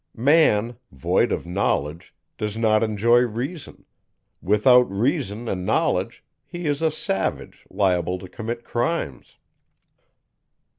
Man, 0.17 0.77
void 0.91 1.31
of 1.31 1.45
knowledge, 1.45 2.15
does 2.35 2.57
not 2.57 2.81
enjoy 2.81 3.19
reason; 3.19 3.85
without 4.41 4.89
reason 4.89 5.47
and 5.47 5.63
knowledge, 5.63 6.23
he 6.43 6.65
is 6.65 6.81
a 6.81 6.89
savage, 6.89 7.67
liable 7.69 8.17
to 8.17 8.27
commit 8.27 8.63
crimes. 8.63 9.35